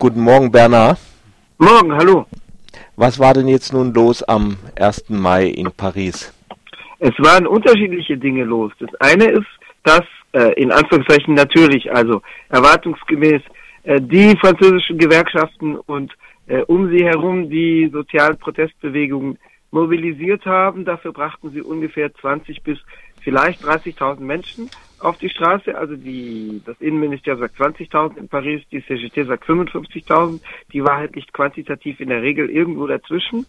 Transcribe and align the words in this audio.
Guten 0.00 0.20
Morgen, 0.20 0.52
Bernhard. 0.52 0.96
Morgen, 1.58 1.92
hallo. 1.92 2.24
Was 2.94 3.18
war 3.18 3.34
denn 3.34 3.48
jetzt 3.48 3.72
nun 3.72 3.92
los 3.92 4.22
am 4.22 4.56
1. 4.78 5.08
Mai 5.08 5.46
in 5.46 5.72
Paris? 5.76 6.32
Es 7.00 7.14
waren 7.18 7.48
unterschiedliche 7.48 8.16
Dinge 8.16 8.44
los. 8.44 8.70
Das 8.78 8.94
eine 9.00 9.24
ist, 9.24 9.48
dass 9.82 10.04
äh, 10.34 10.52
in 10.52 10.70
Anführungszeichen 10.70 11.34
natürlich, 11.34 11.92
also 11.92 12.22
erwartungsgemäß, 12.48 13.42
äh, 13.82 14.00
die 14.00 14.36
französischen 14.38 14.98
Gewerkschaften 14.98 15.74
und 15.74 16.12
äh, 16.46 16.60
um 16.68 16.88
sie 16.90 17.04
herum 17.04 17.50
die 17.50 17.90
sozialen 17.92 18.38
Protestbewegungen 18.38 19.36
mobilisiert 19.72 20.46
haben. 20.46 20.84
Dafür 20.84 21.12
brachten 21.12 21.50
sie 21.50 21.60
ungefähr 21.60 22.14
20 22.14 22.62
bis 22.62 22.78
vielleicht 23.20 23.64
30.000 23.64 24.20
Menschen 24.20 24.70
auf 25.00 25.18
die 25.18 25.28
Straße. 25.28 25.76
Also 25.76 25.96
die, 25.96 26.62
das 26.64 26.80
Innenministerium 26.80 27.40
sagt 27.40 27.56
20.000 27.56 28.16
in 28.16 28.28
Paris, 28.28 28.62
die 28.70 28.84
CGT 28.84 29.26
sagt 29.26 29.44
55.000. 29.44 30.40
Die 30.72 30.84
Wahrheit 30.84 31.14
liegt 31.14 31.32
quantitativ 31.32 32.00
in 32.00 32.08
der 32.08 32.22
Regel 32.22 32.50
irgendwo 32.50 32.86
dazwischen. 32.86 33.46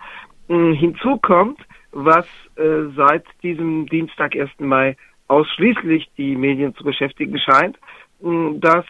Ähm, 0.49 0.73
hinzu 0.73 1.17
kommt, 1.17 1.59
was 1.91 2.25
äh, 2.55 2.89
seit 2.95 3.25
diesem 3.44 3.88
Dienstag, 3.88 4.35
1. 4.35 4.52
Mai, 4.59 4.95
ausschließlich 5.27 6.09
die 6.17 6.35
Medien 6.35 6.75
zu 6.75 6.84
beschäftigen 6.84 7.38
scheint, 7.39 7.77
äh, 8.23 8.59
dass 8.59 8.86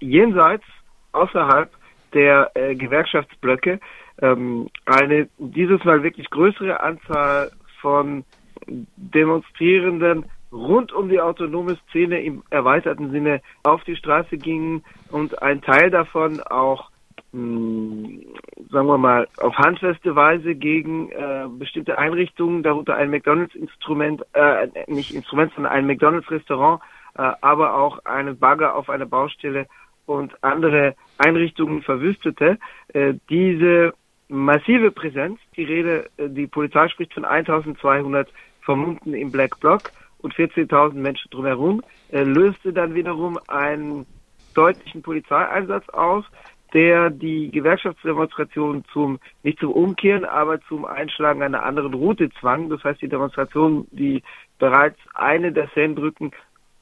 jenseits, 0.00 0.64
außerhalb 1.12 1.70
der 2.14 2.50
äh, 2.54 2.74
Gewerkschaftsblöcke 2.74 3.80
ähm, 4.20 4.68
eine 4.86 5.28
dieses 5.38 5.84
Mal 5.84 6.02
wirklich 6.02 6.28
größere 6.30 6.80
Anzahl 6.80 7.50
von 7.80 8.24
Demonstrierenden 8.66 10.26
rund 10.52 10.92
um 10.92 11.08
die 11.08 11.20
autonome 11.20 11.78
Szene 11.88 12.22
im 12.22 12.42
erweiterten 12.50 13.10
Sinne 13.10 13.40
auf 13.64 13.82
die 13.84 13.96
Straße 13.96 14.36
gingen 14.36 14.84
und 15.10 15.42
ein 15.42 15.62
Teil 15.62 15.90
davon 15.90 16.40
auch 16.40 16.90
mh, 17.32 17.40
hm, 17.40 18.22
sagen 18.70 18.86
wir 18.86 18.98
mal 18.98 19.28
auf 19.38 19.56
handfeste 19.56 20.14
Weise 20.14 20.54
gegen 20.54 21.10
äh, 21.10 21.46
bestimmte 21.48 21.98
Einrichtungen, 21.98 22.62
darunter 22.62 22.96
ein 22.96 23.10
McDonalds 23.10 23.54
Instrument, 23.54 24.22
äh, 24.34 24.68
nicht 24.86 25.14
Instrument, 25.14 25.52
sondern 25.54 25.72
ein 25.72 25.86
McDonalds 25.86 26.30
Restaurant, 26.30 26.80
äh, 27.16 27.32
aber 27.40 27.74
auch 27.74 28.04
einen 28.04 28.38
Bagger 28.38 28.74
auf 28.74 28.88
einer 28.88 29.06
Baustelle 29.06 29.66
und 30.06 30.32
andere 30.42 30.94
Einrichtungen 31.18 31.82
verwüstete. 31.82 32.58
Äh, 32.88 33.14
diese 33.28 33.94
massive 34.28 34.90
Präsenz, 34.90 35.38
die 35.56 35.64
Rede, 35.64 36.10
äh, 36.16 36.28
die 36.28 36.46
Polizei 36.46 36.88
spricht 36.88 37.14
von 37.14 37.24
1200 37.24 38.28
Vermummten 38.62 39.14
im 39.14 39.32
Black 39.32 39.58
Block 39.60 39.90
und 40.22 40.34
14.000 40.34 40.94
Menschen 40.94 41.30
drumherum, 41.30 41.82
äh, 42.10 42.22
löste 42.22 42.72
dann 42.72 42.94
wiederum 42.94 43.38
einen 43.48 44.06
deutlichen 44.54 45.02
Polizeieinsatz 45.02 45.88
aus, 45.90 46.24
der 46.72 47.10
die 47.10 47.50
Gewerkschaftsdemonstration 47.50 48.84
zum, 48.92 49.18
nicht 49.42 49.58
zum 49.58 49.72
Umkehren, 49.72 50.24
aber 50.24 50.60
zum 50.62 50.84
Einschlagen 50.84 51.42
einer 51.42 51.64
anderen 51.64 51.92
Route 51.92 52.30
zwang. 52.40 52.70
Das 52.70 52.82
heißt, 52.82 53.02
die 53.02 53.08
Demonstration, 53.08 53.86
die 53.90 54.22
bereits 54.58 54.98
eine 55.14 55.52
der 55.52 55.68
Seinebrücken 55.74 56.32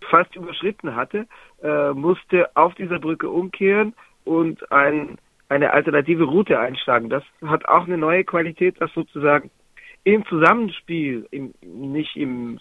fast 0.08 0.34
überschritten 0.36 0.94
hatte, 0.94 1.26
äh, 1.62 1.90
musste 1.90 2.54
auf 2.56 2.74
dieser 2.74 2.98
Brücke 2.98 3.28
umkehren 3.28 3.94
und 4.24 4.70
ein, 4.70 5.18
eine 5.48 5.72
alternative 5.72 6.24
Route 6.24 6.58
einschlagen. 6.58 7.10
Das 7.10 7.24
hat 7.44 7.66
auch 7.66 7.86
eine 7.86 7.98
neue 7.98 8.24
Qualität, 8.24 8.80
dass 8.80 8.92
sozusagen 8.92 9.50
im 10.04 10.24
Zusammenspiel, 10.26 11.26
im, 11.30 11.52
nicht 11.62 12.16
im 12.16 12.60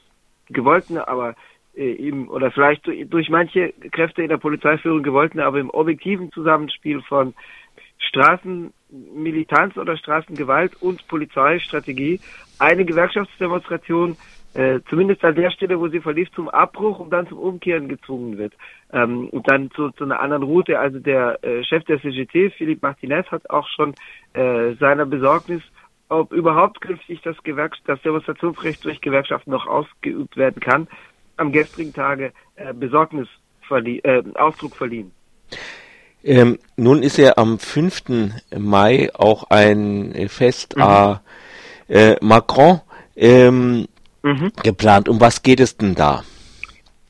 gewollten, 0.50 0.98
aber 0.98 1.36
äh, 1.76 1.92
im, 1.92 2.30
oder 2.30 2.52
vielleicht 2.52 2.88
durch, 2.88 3.30
manche 3.30 3.74
Kräfte 3.92 4.22
in 4.22 4.30
der 4.30 4.38
Polizeiführung 4.38 5.04
gewollten, 5.04 5.40
aber 5.40 5.60
im 5.60 5.70
objektiven 5.70 6.32
Zusammenspiel 6.32 7.02
von 7.02 7.34
Straßenmilitanz 8.00 9.78
oder 9.78 9.98
Straßengewalt 9.98 10.82
und 10.82 11.08
Polizeistrategie 11.08 12.20
eine 12.58 12.86
Gewerkschaftsdemonstration 12.86 14.18
äh, 14.56 14.80
zumindest 14.90 15.24
an 15.24 15.36
der 15.36 15.52
Stelle, 15.52 15.80
wo 15.80 15.90
sie 15.90 16.00
verlief, 16.00 16.32
zum 16.32 16.50
Abbruch 16.50 17.00
und 17.00 17.12
dann 17.12 17.28
zum 17.28 17.38
Umkehren 17.38 17.88
gezwungen 17.88 18.38
wird. 18.38 18.54
Ähm, 18.92 19.30
und 19.30 19.50
dann 19.50 19.70
zu, 19.72 19.92
zu 19.92 20.06
einer 20.06 20.20
anderen 20.20 20.44
Route. 20.44 20.80
Also 20.80 21.00
der 21.00 21.44
äh, 21.44 21.64
Chef 21.64 21.84
der 21.84 22.02
CGT, 22.02 22.52
Philippe 22.58 22.80
Martinez, 22.82 23.28
hat 23.28 23.48
auch 23.50 23.68
schon 23.68 23.94
äh, 24.34 24.74
seiner 24.80 25.06
Besorgnis, 25.06 25.62
ob 26.10 26.34
überhaupt 26.34 26.82
künftig 26.82 27.22
das, 27.24 27.38
Gewerk 27.44 27.76
das 27.86 28.02
Demonstrationsrecht 28.02 28.84
durch 28.84 29.02
Gewerkschaften 29.02 29.52
noch 29.52 29.68
ausgeübt 29.68 30.36
werden 30.38 30.60
kann, 30.60 30.88
am 31.38 31.52
gestrigen 31.52 31.94
Tage 31.94 32.34
äh, 32.56 32.74
Besorgnis 32.74 33.28
verlie 33.68 34.00
äh, 34.00 34.24
Ausdruck 34.36 34.76
verliehen. 34.76 35.12
Ähm, 36.24 36.60
nun 36.76 37.02
ist 37.02 37.18
ja 37.18 37.38
am 37.38 37.60
5. 37.60 38.04
Mai 38.58 39.10
auch 39.14 39.46
ein 39.50 40.28
Fest 40.28 40.76
mhm. 40.76 40.82
à 40.82 41.22
äh, 41.88 42.16
Macron. 42.22 42.82
Ähm, 43.16 43.88
mhm. 44.24 44.52
geplant. 44.64 45.10
Um 45.10 45.20
was 45.20 45.44
geht 45.44 45.60
es 45.60 45.78
denn 45.78 45.96
da? 45.96 46.24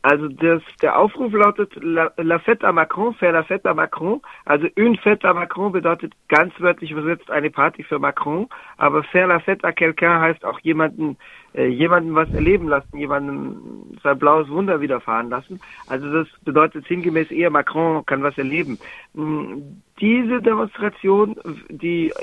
Also 0.01 0.29
das, 0.29 0.61
der 0.81 0.97
Aufruf 0.97 1.33
lautet 1.33 1.75
La, 1.81 2.11
la 2.15 2.39
Fête 2.39 2.63
à 2.63 2.71
Macron, 2.71 3.11
faire 3.13 3.33
la 3.33 3.43
Fête 3.43 3.65
à 3.65 3.73
Macron. 3.73 4.21
Also 4.45 4.67
une 4.75 4.95
Fête 4.95 5.25
à 5.25 5.33
Macron 5.33 5.71
bedeutet 5.71 6.13
ganz 6.29 6.53
wörtlich 6.59 6.91
übersetzt 6.91 7.29
eine 7.29 7.49
Party 7.49 7.83
für 7.83 7.99
Macron, 7.99 8.47
aber 8.77 9.03
faire 9.03 9.27
la 9.27 9.39
Fête 9.39 9.65
à 9.65 9.73
quelqu'un 9.73 10.21
heißt 10.21 10.45
auch 10.45 10.59
jemanden 10.61 11.17
äh, 11.53 11.67
jemanden 11.67 12.15
was 12.15 12.31
erleben 12.33 12.67
lassen, 12.67 12.97
jemandem 12.97 13.97
sein 14.03 14.19
blaues 14.19 14.49
Wunder 14.49 14.81
widerfahren 14.81 15.29
lassen. 15.29 15.59
Also 15.87 16.11
das 16.11 16.27
bedeutet 16.43 16.85
sinngemäß 16.87 17.31
eher, 17.31 17.49
Macron 17.49 18.05
kann 18.05 18.23
was 18.23 18.37
erleben. 18.37 18.77
Hm, 19.15 19.81
diese 19.99 20.41
Demonstration, 20.41 21.35
die 21.69 22.13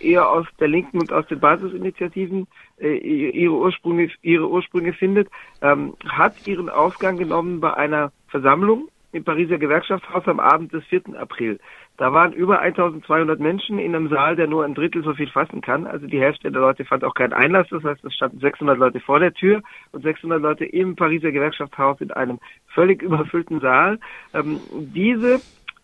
eher 0.00 0.28
aus 0.28 0.46
der 0.60 0.68
Linken 0.68 1.00
und 1.00 1.12
aus 1.12 1.26
den 1.28 1.40
Basisinitiativen 1.40 2.46
äh, 2.78 2.96
ihre 2.96 3.54
Ursprünge, 3.54 4.10
ihre 4.20 4.50
Ursprünge 4.50 4.92
findet, 4.92 5.28
ähm, 5.62 5.94
hat 6.06 6.46
ihren 6.46 6.68
Ausgang 6.68 7.16
genommen 7.16 7.60
bei 7.60 7.72
einer 7.74 8.12
Versammlung 8.28 8.88
im 9.12 9.24
Pariser 9.24 9.58
Gewerkschaftshaus 9.58 10.26
am 10.26 10.40
Abend 10.40 10.72
des 10.72 10.84
4. 10.86 11.02
April. 11.18 11.60
Da 12.02 12.12
waren 12.12 12.32
über 12.32 12.58
1200 12.58 13.38
Menschen 13.38 13.78
in 13.78 13.94
einem 13.94 14.08
Saal, 14.08 14.34
der 14.34 14.48
nur 14.48 14.64
ein 14.64 14.74
Drittel 14.74 15.04
so 15.04 15.14
viel 15.14 15.28
fassen 15.28 15.60
kann. 15.60 15.86
Also 15.86 16.08
die 16.08 16.20
Hälfte 16.20 16.50
der 16.50 16.60
Leute 16.60 16.84
fand 16.84 17.04
auch 17.04 17.14
keinen 17.14 17.32
Einlass. 17.32 17.68
Das 17.70 17.84
heißt, 17.84 18.04
es 18.04 18.12
standen 18.14 18.40
600 18.40 18.76
Leute 18.76 18.98
vor 18.98 19.20
der 19.20 19.32
Tür 19.32 19.62
und 19.92 20.02
600 20.02 20.42
Leute 20.42 20.64
im 20.64 20.96
Pariser 20.96 21.30
Gewerkschaftshaus 21.30 22.00
in 22.00 22.10
einem 22.10 22.40
völlig 22.74 23.02
überfüllten 23.04 23.60
Saal. 23.60 24.00
Ähm, 24.34 24.58
diese 24.72 25.40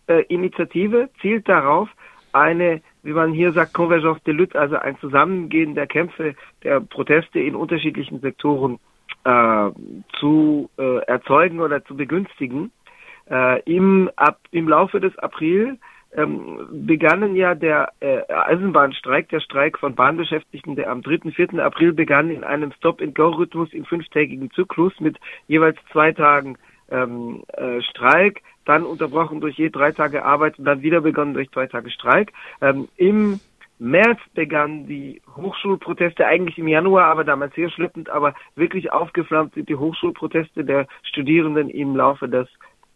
äh, 0.07 0.23
Initiative 0.23 1.07
zielt 1.21 1.47
darauf, 1.47 1.87
eine, 2.33 2.81
wie 3.01 3.13
man 3.13 3.31
hier 3.31 3.53
sagt, 3.53 3.73
Convergence 3.73 4.21
de 4.23 4.33
lutte, 4.33 4.59
also 4.59 4.75
ein 4.75 4.97
Zusammengehen 4.99 5.73
der 5.73 5.87
Kämpfe, 5.87 6.35
der 6.65 6.81
Proteste 6.81 7.39
in 7.39 7.55
unterschiedlichen 7.55 8.19
Sektoren 8.19 8.77
äh, 9.23 9.69
zu 10.19 10.69
äh, 10.77 10.97
erzeugen 11.05 11.61
oder 11.61 11.81
zu 11.85 11.95
begünstigen. 11.95 12.73
Äh, 13.29 13.61
im, 13.61 14.11
ab, 14.17 14.39
Im 14.51 14.67
Laufe 14.67 14.99
des 14.99 15.17
April 15.19 15.77
ähm, 16.15 16.67
begannen 16.71 17.35
ja 17.35 17.55
der 17.55 17.91
äh, 17.99 18.21
Eisenbahnstreik, 18.31 19.29
der 19.29 19.41
Streik 19.41 19.77
von 19.77 19.95
Bahnbeschäftigten, 19.95 20.75
der 20.75 20.89
am 20.89 21.01
3. 21.01 21.31
4. 21.31 21.63
April 21.63 21.93
begann 21.93 22.31
in 22.31 22.43
einem 22.43 22.71
Stop-and-Go-Rhythmus 22.73 23.73
im 23.73 23.85
fünftägigen 23.85 24.49
Zyklus 24.51 24.93
mit 24.99 25.17
jeweils 25.47 25.77
zwei 25.91 26.11
Tagen 26.11 26.57
ähm, 26.89 27.43
äh, 27.53 27.81
Streik, 27.81 28.41
dann 28.65 28.83
unterbrochen 28.83 29.41
durch 29.41 29.57
je 29.57 29.69
drei 29.69 29.91
Tage 29.91 30.25
Arbeit 30.25 30.57
und 30.57 30.65
dann 30.65 30.81
wieder 30.81 31.01
begonnen 31.01 31.33
durch 31.33 31.51
zwei 31.51 31.67
Tage 31.67 31.91
Streik. 31.91 32.33
Ähm, 32.61 32.87
Im 32.97 33.39
März 33.79 34.19
begannen 34.33 34.87
die 34.87 35.21
Hochschulproteste, 35.37 36.25
eigentlich 36.25 36.57
im 36.57 36.67
Januar, 36.67 37.05
aber 37.05 37.23
damals 37.23 37.55
sehr 37.55 37.69
schleppend, 37.69 38.09
aber 38.09 38.33
wirklich 38.55 38.91
aufgeflammt 38.91 39.53
sind 39.53 39.69
die 39.69 39.75
Hochschulproteste 39.75 40.65
der 40.65 40.87
Studierenden 41.03 41.69
im 41.69 41.95
Laufe 41.95 42.27
des 42.27 42.47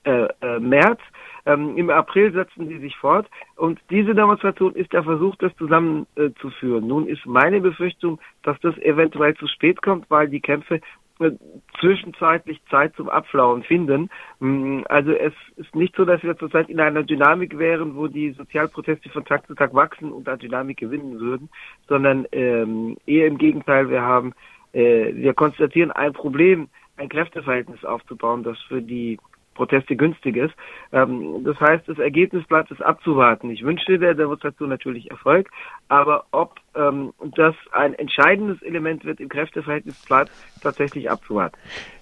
äh, 0.03 0.27
äh, 0.41 0.59
März. 0.59 0.99
Ähm, 1.45 1.77
Im 1.77 1.89
April 1.89 2.31
setzten 2.31 2.67
sie 2.67 2.79
sich 2.79 2.95
fort 2.95 3.27
und 3.55 3.79
diese 3.89 4.15
Demonstration 4.15 4.75
ist 4.75 4.93
der 4.93 5.03
Versuch, 5.03 5.35
das 5.37 5.55
zusammenzuführen. 5.57 6.83
Äh, 6.83 6.87
Nun 6.87 7.07
ist 7.07 7.25
meine 7.25 7.59
Befürchtung, 7.59 8.19
dass 8.43 8.59
das 8.61 8.77
eventuell 8.77 9.35
zu 9.35 9.47
spät 9.47 9.81
kommt, 9.81 10.09
weil 10.09 10.29
die 10.29 10.39
Kämpfe 10.39 10.79
äh, 11.19 11.31
zwischenzeitlich 11.79 12.61
Zeit 12.69 12.95
zum 12.95 13.09
Abflauen 13.09 13.63
finden. 13.63 14.09
Mm, 14.39 14.81
also 14.87 15.11
es 15.11 15.33
ist 15.57 15.75
nicht 15.75 15.95
so, 15.95 16.05
dass 16.05 16.23
wir 16.23 16.37
zurzeit 16.37 16.69
in 16.69 16.79
einer 16.79 17.03
Dynamik 17.03 17.57
wären, 17.57 17.95
wo 17.95 18.07
die 18.07 18.31
Sozialproteste 18.31 19.09
von 19.09 19.25
Tag 19.25 19.45
zu 19.45 19.53
Tag 19.53 19.73
wachsen 19.73 20.11
und 20.11 20.29
an 20.29 20.39
Dynamik 20.39 20.77
gewinnen 20.77 21.19
würden, 21.19 21.49
sondern 21.89 22.25
ähm, 22.31 22.97
eher 23.05 23.27
im 23.27 23.37
Gegenteil, 23.37 23.89
wir 23.89 24.01
haben, 24.01 24.33
äh, 24.71 25.13
wir 25.13 25.33
konstatieren 25.33 25.91
ein 25.91 26.13
Problem, 26.13 26.69
ein 26.97 27.09
Kräfteverhältnis 27.09 27.83
aufzubauen, 27.83 28.43
das 28.43 28.59
für 28.61 28.81
die 28.81 29.19
Proteste 29.53 29.95
günstig 29.95 30.35
ist. 30.37 30.53
Ähm, 30.91 31.43
das 31.43 31.59
heißt, 31.59 31.87
das 31.87 31.99
Ergebnis 31.99 32.45
bleibt 32.47 32.71
es 32.71 32.81
abzuwarten. 32.81 33.49
Ich 33.49 33.63
wünsche 33.63 33.99
der 33.99 34.13
Demonstration 34.13 34.69
natürlich 34.69 35.09
Erfolg, 35.11 35.49
aber 35.89 36.25
ob 36.31 36.55
ähm, 36.75 37.13
das 37.35 37.55
ein 37.71 37.93
entscheidendes 37.93 38.61
Element 38.61 39.05
wird 39.05 39.19
im 39.19 39.29
Kräfteverhältnis, 39.29 40.05
bleibt 40.05 40.31
tatsächlich 40.61 41.09
abzuwarten. 41.09 41.57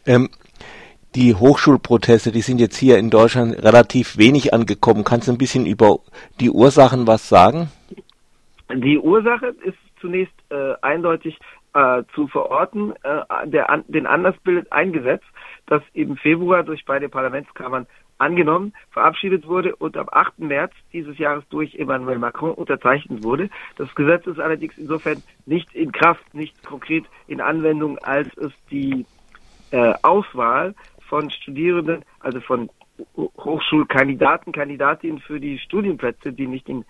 Ähm, 0.05 0.29
die 1.15 1.35
Hochschulproteste, 1.35 2.31
die 2.31 2.41
sind 2.41 2.59
jetzt 2.59 2.77
hier 2.77 2.97
in 2.97 3.09
Deutschland 3.09 3.61
relativ 3.61 4.17
wenig 4.17 4.53
angekommen. 4.53 5.03
Kannst 5.03 5.27
du 5.27 5.33
ein 5.33 5.37
bisschen 5.37 5.65
über 5.65 5.99
die 6.39 6.49
Ursachen 6.49 7.05
was 7.05 7.27
sagen? 7.27 7.69
Die 8.73 8.97
Ursache 8.97 9.47
ist 9.63 9.77
zunächst 9.99 10.33
äh, 10.49 10.73
eindeutig 10.81 11.37
äh, 11.73 12.03
zu 12.15 12.27
verorten. 12.27 12.93
Äh, 13.03 13.47
der, 13.47 13.69
an, 13.69 13.83
den 13.87 14.07
Anlass 14.07 14.35
bildet 14.43 14.71
ein 14.71 14.93
Gesetz, 14.93 15.23
das 15.67 15.81
im 15.93 16.17
Februar 16.17 16.63
durch 16.63 16.85
beide 16.85 17.09
Parlamentskammern 17.09 17.87
angenommen, 18.17 18.73
verabschiedet 18.91 19.47
wurde 19.47 19.75
und 19.75 19.97
am 19.97 20.07
8. 20.11 20.39
März 20.39 20.73
dieses 20.93 21.17
Jahres 21.17 21.43
durch 21.49 21.75
Emmanuel 21.75 22.19
Macron 22.19 22.51
unterzeichnet 22.51 23.23
wurde. 23.23 23.49
Das 23.77 23.93
Gesetz 23.95 24.27
ist 24.27 24.39
allerdings 24.39 24.77
insofern 24.77 25.23
nicht 25.45 25.73
in 25.73 25.91
Kraft, 25.91 26.33
nicht 26.33 26.63
konkret 26.63 27.05
in 27.27 27.41
Anwendung, 27.41 27.97
als 27.99 28.27
es 28.37 28.51
die 28.69 29.05
äh, 29.71 29.93
Auswahl 30.03 30.75
von 31.09 31.31
Studierenden, 31.31 32.05
also 32.19 32.39
von 32.41 32.69
Hochschulkandidaten, 33.17 34.53
Kandidatinnen 34.53 35.19
für 35.19 35.39
die 35.39 35.57
Studienplätze, 35.57 36.31
die 36.31 36.45
nicht 36.45 36.69
in 36.69 36.85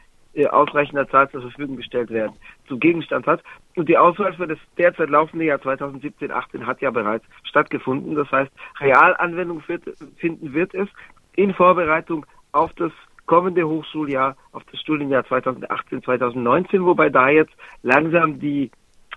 ausreichender 0.49 1.07
Zahl 1.09 1.29
zur 1.29 1.41
Verfügung 1.41 1.75
gestellt 1.75 2.09
werden, 2.09 2.33
zu 2.67 2.77
Gegenstand 2.77 3.27
hat. 3.27 3.43
Und 3.75 3.89
die 3.89 3.97
Auswahl 3.97 4.33
für 4.33 4.47
das 4.47 4.59
derzeit 4.77 5.09
laufende 5.09 5.45
Jahr 5.45 5.59
2017-18 5.59 6.65
hat 6.65 6.81
ja 6.81 6.91
bereits 6.91 7.25
stattgefunden. 7.43 8.15
Das 8.15 8.31
heißt, 8.31 8.51
Realanwendung 8.79 9.63
wird, 9.67 9.83
finden 10.17 10.53
wird 10.53 10.73
es 10.73 10.87
in 11.35 11.53
Vorbereitung 11.53 12.25
auf 12.51 12.73
das 12.73 12.91
kommende 13.25 13.67
Hochschuljahr, 13.67 14.35
auf 14.51 14.63
das 14.71 14.79
Studienjahr 14.81 15.23
2018-2019, 15.23 16.83
wobei 16.83 17.09
da 17.09 17.29
jetzt 17.29 17.53
langsam 17.81 18.39
die 18.39 18.71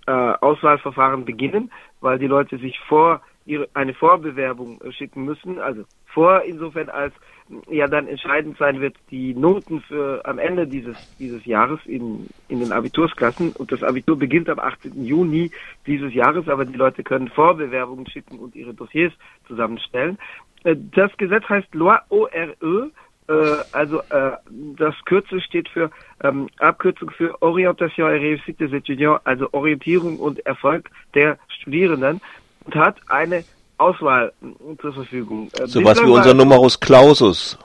äh, 0.07 0.11
Auswahlverfahren 0.13 1.25
beginnen, 1.25 1.73
weil 2.01 2.19
die 2.19 2.27
Leute 2.27 2.59
sich 2.59 2.79
vor 2.89 3.23
ihre, 3.47 3.69
eine 3.75 3.95
Vorbewerbung 3.95 4.81
äh, 4.83 4.93
schicken 4.93 5.25
müssen, 5.25 5.59
also 5.59 5.85
vor 6.07 6.43
insofern 6.43 6.91
als 6.91 7.15
ja 7.69 7.87
dann 7.89 8.09
entscheidend 8.09 8.57
sein 8.59 8.81
wird 8.81 8.97
die 9.11 9.35
Noten 9.35 9.83
für 9.83 10.25
am 10.25 10.39
Ende 10.39 10.67
dieses 10.67 10.97
dieses 11.19 11.45
Jahres 11.45 11.81
in 11.85 12.27
in 12.49 12.61
den 12.61 12.73
Abitursklassen 12.73 13.53
und 13.53 13.71
das 13.71 13.83
Abitur 13.83 14.19
beginnt 14.19 14.49
am 14.49 14.59
18. 14.59 15.05
Juni 15.05 15.51
dieses 15.87 16.15
Jahres, 16.15 16.49
aber 16.49 16.65
die 16.65 16.77
Leute 16.77 17.03
können 17.03 17.29
Vorbewerbungen 17.29 18.09
schicken 18.09 18.39
und 18.39 18.57
ihre 18.57 18.73
Dossiers 18.73 19.13
zusammenstellen. 19.47 20.19
Äh, 20.65 20.77
das 20.77 21.15
Gesetz 21.19 21.45
heißt 21.49 21.75
Loi 21.75 21.99
ORE, 22.09 22.91
äh, 23.27 23.33
also 23.73 24.01
äh, 24.11 24.33
das 24.77 24.95
Kürzel 25.05 25.41
steht 25.41 25.69
für 25.69 25.91
ähm, 26.23 26.49
Abkürzung 26.59 27.11
für 27.11 27.41
Orientation 27.43 28.11
et 28.11 28.21
Réussite 28.21 28.59
des 28.59 28.73
étudiants, 28.73 29.21
also 29.25 29.49
Orientierung 29.53 30.19
und 30.19 30.45
Erfolg 30.45 30.91
der 31.15 31.39
Studierenden 31.49 32.21
und 32.65 32.75
hat 32.75 32.97
eine 33.09 33.45
Auswahl 33.79 34.33
zur 34.81 34.93
Verfügung. 34.93 35.49
Äh, 35.59 35.67
so 35.67 35.85
was 35.85 36.03
wie 36.03 36.11
unser 36.11 36.35
Numerus 36.35 36.79
Clausus. 36.79 37.59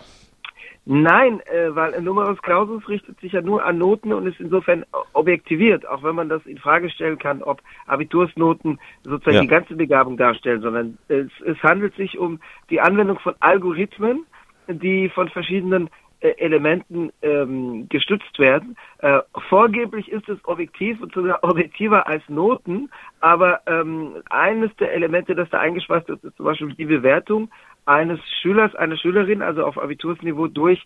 Nein, 0.91 1.39
äh, 1.41 1.75
weil 1.75 1.93
ein 1.93 2.03
Numerus 2.03 2.41
Clausus 2.41 2.87
richtet 2.89 3.19
sich 3.19 3.33
ja 3.33 3.41
nur 3.41 3.63
an 3.63 3.77
Noten 3.77 4.11
und 4.11 4.25
ist 4.25 4.39
insofern 4.39 4.85
objektiviert, 5.13 5.87
auch 5.87 6.01
wenn 6.01 6.15
man 6.15 6.29
das 6.29 6.43
in 6.47 6.57
Frage 6.57 6.89
stellen 6.89 7.19
kann, 7.19 7.43
ob 7.43 7.61
Abitursnoten 7.85 8.79
sozusagen 9.03 9.35
ja. 9.35 9.41
die 9.41 9.47
ganze 9.47 9.75
Begabung 9.75 10.17
darstellen, 10.17 10.61
sondern 10.61 10.97
es, 11.07 11.27
es 11.45 11.61
handelt 11.61 11.95
sich 11.95 12.17
um 12.17 12.39
die 12.71 12.81
Anwendung 12.81 13.19
von 13.19 13.35
Algorithmen, 13.39 14.25
die 14.67 15.09
von 15.09 15.29
verschiedenen 15.29 15.87
äh, 15.87 15.89
Elementen 16.21 17.11
ähm, 17.21 17.87
gestützt 17.89 18.37
werden. 18.39 18.75
Äh, 18.99 19.19
vorgeblich 19.47 20.11
ist 20.11 20.27
es 20.27 20.37
objektiv 20.45 21.01
und 21.01 21.13
sogar 21.13 21.43
objektiver 21.43 22.07
als 22.07 22.27
Noten, 22.27 22.89
aber 23.21 23.61
ähm, 23.67 24.15
eines 24.29 24.75
der 24.77 24.93
Elemente, 24.93 25.35
das 25.35 25.49
da 25.49 25.59
eingeschweißt 25.59 26.09
ist, 26.09 26.23
ist 26.23 26.35
zum 26.37 26.45
Beispiel 26.45 26.73
die 26.73 26.85
Bewertung 26.85 27.49
eines 27.85 28.19
Schülers, 28.41 28.75
einer 28.75 28.97
Schülerin, 28.97 29.41
also 29.41 29.63
auf 29.65 29.77
Abitursniveau 29.77 30.47
durch 30.47 30.85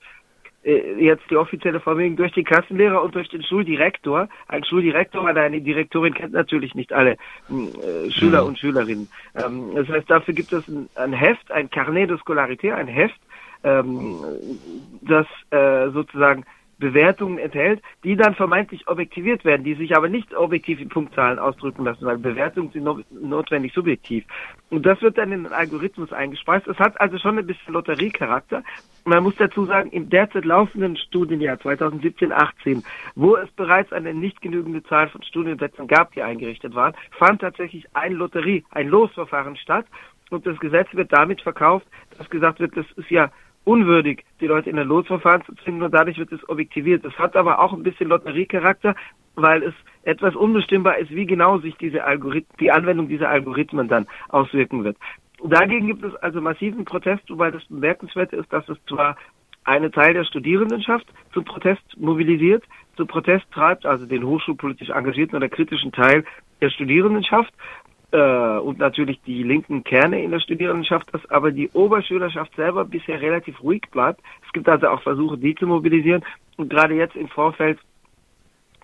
äh, 0.63 1.03
jetzt 1.03 1.29
die 1.29 1.35
offizielle 1.35 1.79
Formulierung 1.79 2.15
durch 2.15 2.31
den 2.31 2.45
Klassenlehrer 2.45 3.03
und 3.03 3.15
durch 3.15 3.27
den 3.29 3.43
Schuldirektor. 3.43 4.29
Ein 4.47 4.63
Schuldirektor 4.63 5.23
oder 5.23 5.41
eine 5.41 5.61
Direktorin 5.61 6.13
kennt 6.13 6.33
natürlich 6.33 6.73
nicht 6.75 6.93
alle 6.93 7.17
äh, 7.49 8.09
Schüler 8.11 8.43
mhm. 8.43 8.49
und 8.49 8.59
Schülerinnen. 8.59 9.09
Ähm, 9.35 9.71
das 9.75 9.87
heißt, 9.89 10.09
dafür 10.09 10.33
gibt 10.33 10.53
es 10.53 10.67
ein, 10.67 10.89
ein 10.95 11.11
Heft, 11.11 11.51
ein 11.51 11.69
Carnet 11.69 12.09
de 12.09 12.17
Scolarité, 12.17 12.73
ein 12.73 12.87
Heft, 12.87 13.19
ähm, 13.63 14.17
das 15.01 15.27
äh, 15.51 15.89
sozusagen 15.91 16.45
Bewertungen 16.83 17.37
enthält, 17.37 17.81
die 18.03 18.17
dann 18.17 18.35
vermeintlich 18.35 18.89
objektiviert 18.89 19.45
werden, 19.45 19.63
die 19.63 19.75
sich 19.75 19.95
aber 19.95 20.09
nicht 20.09 20.35
objektiv 20.35 20.81
in 20.81 20.89
Punktzahlen 20.89 21.39
ausdrücken 21.39 21.85
lassen, 21.85 22.05
weil 22.05 22.17
Bewertungen 22.17 22.71
sind 22.71 22.83
no 22.83 22.99
notwendig 23.09 23.73
subjektiv. 23.73 24.25
Und 24.69 24.85
das 24.85 25.01
wird 25.01 25.17
dann 25.17 25.31
in 25.31 25.43
den 25.43 25.53
Algorithmus 25.53 26.11
eingespeist. 26.11 26.67
Es 26.67 26.77
hat 26.79 26.99
also 26.99 27.17
schon 27.19 27.37
ein 27.37 27.47
bisschen 27.47 27.73
Lotteriecharakter. 27.73 28.63
Man 29.05 29.23
muss 29.23 29.35
dazu 29.37 29.65
sagen, 29.65 29.91
im 29.91 30.09
derzeit 30.09 30.43
laufenden 30.43 30.97
Studienjahr 30.97 31.55
2017-18, 31.55 32.83
wo 33.15 33.37
es 33.37 33.49
bereits 33.51 33.93
eine 33.93 34.13
nicht 34.13 34.41
genügende 34.41 34.83
Zahl 34.83 35.07
von 35.07 35.23
Studienplätzen 35.23 35.87
gab, 35.87 36.11
die 36.11 36.21
eingerichtet 36.21 36.75
waren, 36.75 36.95
fand 37.11 37.39
tatsächlich 37.39 37.85
ein 37.93 38.11
Lotterie, 38.11 38.65
ein 38.71 38.89
Losverfahren 38.89 39.55
statt. 39.55 39.85
Und 40.31 40.45
das 40.45 40.59
Gesetz 40.59 40.87
wird 40.93 41.13
damit 41.13 41.41
verkauft, 41.41 41.85
dass 42.17 42.29
gesagt 42.29 42.59
wird, 42.59 42.75
das 42.75 42.85
ist 42.97 43.09
ja 43.09 43.31
unwürdig, 43.65 44.23
die 44.41 44.47
Leute 44.47 44.69
in 44.69 44.79
ein 44.79 44.87
Losverfahren 44.87 45.43
zu 45.45 45.55
zwingen 45.55 45.83
und 45.83 45.93
dadurch 45.93 46.17
wird 46.17 46.31
es 46.31 46.47
objektiviert. 46.49 47.05
Es 47.05 47.17
hat 47.17 47.35
aber 47.35 47.59
auch 47.59 47.73
ein 47.73 47.83
bisschen 47.83 48.09
Lotteriecharakter, 48.09 48.95
weil 49.35 49.63
es 49.63 49.73
etwas 50.03 50.35
unbestimmbar 50.35 50.97
ist, 50.97 51.11
wie 51.11 51.25
genau 51.25 51.59
sich 51.59 51.75
diese 51.77 52.03
Algorithmen, 52.03 52.57
die 52.59 52.71
Anwendung 52.71 53.07
dieser 53.07 53.29
Algorithmen 53.29 53.87
dann 53.87 54.07
auswirken 54.29 54.83
wird. 54.83 54.97
Dagegen 55.43 55.87
gibt 55.87 56.03
es 56.03 56.15
also 56.17 56.41
massiven 56.41 56.85
Protest, 56.85 57.29
wobei 57.29 57.51
das 57.51 57.65
bemerkenswerte 57.65 58.35
ist, 58.35 58.51
dass 58.53 58.67
es 58.69 58.77
zwar 58.85 59.17
eine 59.65 59.91
Teil 59.91 60.13
der 60.13 60.25
Studierendenschaft 60.25 61.05
zum 61.33 61.45
Protest 61.45 61.83
mobilisiert, 61.97 62.63
zum 62.95 63.07
Protest 63.07 63.45
treibt, 63.51 63.85
also 63.85 64.05
den 64.05 64.25
hochschulpolitisch 64.25 64.89
engagierten 64.89 65.35
oder 65.35 65.49
kritischen 65.49 65.91
Teil 65.91 66.25
der 66.61 66.69
Studierendenschaft, 66.69 67.53
äh, 68.13 68.59
und 68.59 68.77
natürlich 68.77 69.19
die 69.25 69.43
linken 69.43 69.83
Kerne 69.83 70.23
in 70.23 70.31
der 70.31 70.39
Studierendenschaft, 70.39 71.11
dass 71.13 71.29
aber 71.31 71.51
die 71.51 71.69
Oberschülerschaft 71.73 72.55
selber 72.55 72.85
bisher 72.85 73.19
relativ 73.19 73.61
ruhig 73.61 73.81
bleibt. 73.91 74.21
Es 74.45 74.53
gibt 74.53 74.69
also 74.69 74.87
auch 74.87 75.01
Versuche, 75.01 75.37
die 75.37 75.55
zu 75.55 75.65
mobilisieren. 75.65 76.23
Und 76.55 76.69
gerade 76.69 76.93
jetzt 76.93 77.15
im 77.15 77.27
Vorfeld 77.27 77.79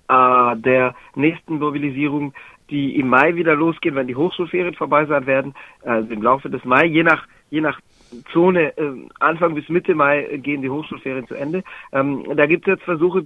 äh, 0.07 0.55
der 0.57 0.95
nächsten 1.15 1.59
Mobilisierung, 1.59 2.33
die 2.71 2.99
im 2.99 3.07
Mai 3.07 3.35
wieder 3.35 3.55
losgehen, 3.55 3.95
wenn 3.95 4.07
die 4.07 4.15
Hochschulferien 4.15 4.73
vorbei 4.73 5.05
sein 5.05 5.27
werden, 5.27 5.53
also 5.83 6.11
im 6.11 6.23
Laufe 6.23 6.49
des 6.49 6.65
Mai, 6.65 6.85
je 6.85 7.03
nach 7.03 7.27
je 7.49 7.61
nach 7.61 7.79
Zone 8.33 8.77
äh, 8.77 8.91
Anfang 9.19 9.53
bis 9.55 9.69
Mitte 9.69 9.93
Mai 9.95 10.25
äh, 10.25 10.37
gehen 10.37 10.61
die 10.61 10.69
Hochschulferien 10.69 11.27
zu 11.27 11.35
Ende. 11.35 11.63
Ähm, 11.91 12.23
da 12.35 12.45
gibt 12.45 12.67
es 12.67 12.73
jetzt 12.73 12.83
Versuche 12.83 13.23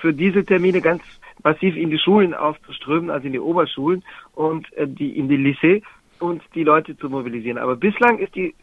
für 0.00 0.12
diese 0.12 0.44
Termine 0.44 0.80
ganz 0.80 1.02
massiv 1.42 1.76
in 1.76 1.90
die 1.90 1.98
Schulen 1.98 2.34
aufzuströmen, 2.34 3.10
also 3.10 3.26
in 3.26 3.32
die 3.32 3.40
Oberschulen 3.40 4.04
und 4.34 4.70
äh, 4.74 4.86
die 4.86 5.18
in 5.18 5.28
die 5.28 5.38
Lycée 5.38 5.82
und 6.18 6.42
die 6.54 6.64
Leute 6.64 6.96
zu 6.98 7.08
mobilisieren. 7.08 7.58
Aber 7.58 7.76
bislang 7.76 8.18
ist 8.18 8.34
die 8.34 8.54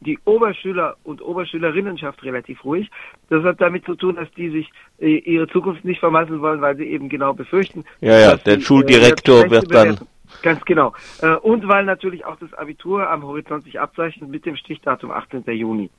die 0.00 0.18
Oberschüler 0.24 0.96
und 1.04 1.22
Oberschülerinnenschaft 1.22 2.22
relativ 2.24 2.64
ruhig. 2.64 2.90
Das 3.30 3.42
hat 3.42 3.60
damit 3.60 3.84
zu 3.86 3.94
tun, 3.94 4.16
dass 4.16 4.30
die 4.36 4.50
sich 4.50 4.70
äh, 4.98 5.16
ihre 5.16 5.48
Zukunft 5.48 5.84
nicht 5.84 6.00
vermasseln 6.00 6.42
wollen, 6.42 6.60
weil 6.60 6.76
sie 6.76 6.84
eben 6.84 7.08
genau 7.08 7.32
befürchten. 7.32 7.84
Ja, 8.00 8.18
ja, 8.18 8.36
der 8.36 8.56
die, 8.56 8.62
äh, 8.62 8.64
Schuldirektor 8.64 9.50
wird 9.50 9.74
dann 9.74 9.98
Ganz 10.42 10.64
genau. 10.64 10.92
Äh, 11.20 11.36
und 11.36 11.66
weil 11.68 11.84
natürlich 11.84 12.24
auch 12.24 12.36
das 12.36 12.52
Abitur 12.54 13.08
am 13.08 13.22
Horizont 13.24 13.64
sich 13.64 13.80
abzeichnet 13.80 14.28
mit 14.30 14.46
dem 14.46 14.56
Stichdatum 14.56 15.10
18. 15.10 15.44
Juni. 15.46 15.90